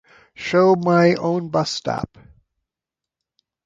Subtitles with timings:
[0.33, 2.17] Show my own bus stop